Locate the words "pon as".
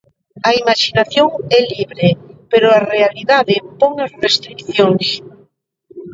3.79-4.11